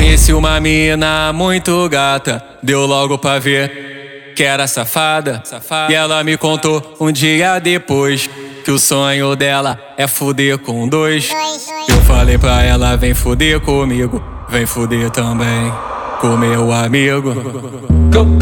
[0.00, 5.42] Conheci uma mina muito gata, deu logo pra ver que era safada.
[5.90, 8.26] E ela me contou um dia depois
[8.64, 11.28] que o sonho dela é fuder com dois.
[11.86, 15.70] Eu falei pra ela: vem fuder comigo, vem fuder também
[16.18, 17.34] com meu amigo.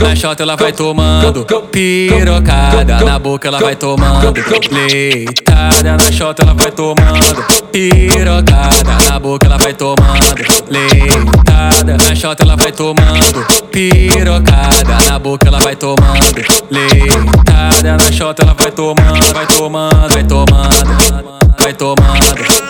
[0.01, 4.33] Na chota ela vai tomando pirocada, na boca ela vai tomando
[4.71, 5.97] leitada.
[5.97, 10.37] Na chota ela vai tomando pirocada, na boca ela vai tomando
[10.71, 11.97] leitada.
[12.09, 16.37] Na chota ela vai tomando pirocada, na boca ela vai tomando
[16.71, 17.97] leitada.
[17.97, 22.69] Na chota ela vai tomando, vai tomando, vai tomando, vai tomando.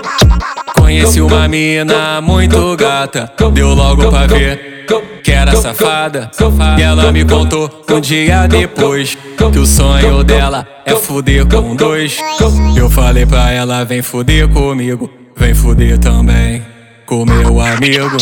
[0.74, 4.86] Conheci uma mina muito gata, deu logo pra ver
[5.22, 6.30] que era safada.
[6.78, 12.18] E ela me contou um dia depois que o sonho dela é fuder com dois.
[12.74, 16.62] Eu falei pra ela: vem fuder comigo, Vem foder também
[17.06, 18.16] com meu amigo.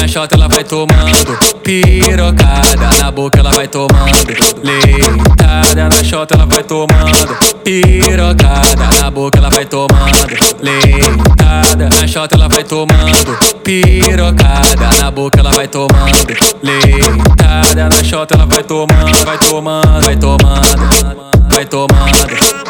[0.00, 4.26] Na shot ela vai tomando pirocada, na boca ela vai tomando
[4.62, 5.88] leitada.
[5.88, 10.26] Na shot ela vai tomando pirocada, na boca ela vai tomando
[10.62, 11.88] leitada.
[11.90, 16.26] Na shot ela vai tomando pirocada, na boca ela vai tomando
[16.62, 17.88] leitada.
[17.88, 22.60] Na shot ela vai tomando, vai tomando, vai tomando, vai tomando.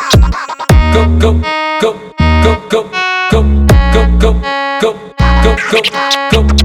[0.93, 1.41] Go, go,
[1.81, 1.95] go,
[2.43, 3.10] go, go.
[5.71, 5.83] go,
[6.33, 6.60] go.